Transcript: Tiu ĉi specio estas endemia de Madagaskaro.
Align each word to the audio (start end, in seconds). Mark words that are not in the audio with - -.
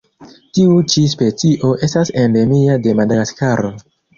Tiu 0.57 0.77
ĉi 0.93 1.03
specio 1.11 1.71
estas 1.89 2.13
endemia 2.25 2.81
de 2.87 2.99
Madagaskaro. 3.03 3.75